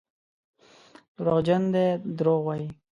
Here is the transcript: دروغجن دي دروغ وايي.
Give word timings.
دروغجن 1.17 1.63
دي 1.73 1.85
دروغ 2.17 2.39
وايي. 2.47 2.67